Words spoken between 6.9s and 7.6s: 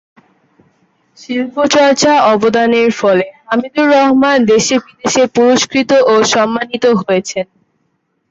হয়েছেন।